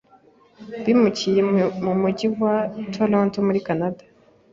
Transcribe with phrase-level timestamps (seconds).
[0.85, 1.41] bimukiye
[1.85, 2.55] mu mujyi wa
[2.93, 4.03] Toronto muri Canada